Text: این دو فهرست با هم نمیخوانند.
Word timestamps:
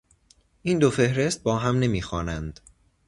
این 0.61 0.79
دو 0.79 0.89
فهرست 0.91 1.43
با 1.43 1.57
هم 1.57 1.79
نمیخوانند. 1.79 2.59